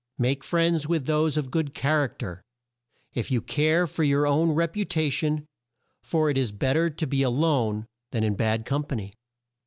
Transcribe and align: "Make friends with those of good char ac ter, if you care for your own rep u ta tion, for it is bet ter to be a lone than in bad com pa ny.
"Make 0.17 0.43
friends 0.43 0.87
with 0.87 1.05
those 1.05 1.37
of 1.37 1.51
good 1.51 1.75
char 1.75 2.05
ac 2.05 2.13
ter, 2.17 2.41
if 3.13 3.29
you 3.29 3.39
care 3.39 3.85
for 3.85 4.03
your 4.03 4.25
own 4.25 4.49
rep 4.49 4.75
u 4.75 4.83
ta 4.83 5.11
tion, 5.11 5.45
for 6.01 6.31
it 6.31 6.39
is 6.39 6.51
bet 6.51 6.73
ter 6.75 6.89
to 6.89 7.05
be 7.05 7.21
a 7.21 7.29
lone 7.29 7.85
than 8.09 8.23
in 8.23 8.33
bad 8.33 8.65
com 8.65 8.83
pa 8.83 8.95
ny. 8.95 9.13